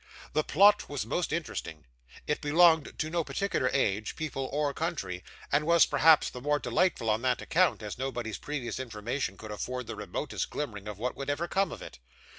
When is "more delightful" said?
6.41-7.07